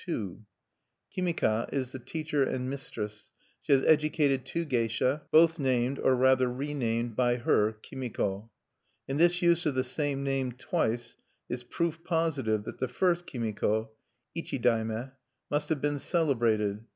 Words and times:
Kimika 1.15 1.69
is 1.71 1.91
the 1.91 1.99
teacher 1.99 2.41
and 2.41 2.67
mistress: 2.67 3.29
she 3.61 3.71
has 3.71 3.83
educated 3.83 4.47
two 4.47 4.65
geisha, 4.65 5.21
both 5.29 5.59
named, 5.59 5.99
or 5.99 6.15
rather 6.15 6.51
renamed 6.51 7.15
by 7.15 7.35
her, 7.35 7.73
Kimiko; 7.73 8.49
and 9.07 9.19
this 9.19 9.43
use 9.43 9.63
of 9.67 9.75
the 9.75 9.83
same 9.83 10.23
name 10.23 10.53
twice 10.53 11.17
is 11.49 11.63
proof 11.63 12.03
positive 12.03 12.63
that 12.63 12.79
the 12.79 12.87
first 12.87 13.27
Kimiko 13.27 13.91
Ichi 14.33 14.57
dai 14.57 14.83
me 14.83 15.03
must 15.51 15.69
have 15.69 15.81
been 15.81 15.99
celebrated. 15.99 16.83